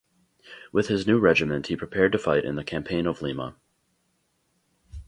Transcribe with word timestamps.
With 0.71 0.87
his 0.87 1.05
new 1.05 1.19
regiment 1.19 1.67
he 1.67 1.75
prepared 1.75 2.11
to 2.13 2.17
fight 2.17 2.43
in 2.43 2.55
the 2.55 2.63
Campaign 2.63 3.05
of 3.05 3.21
Lima. 3.21 3.57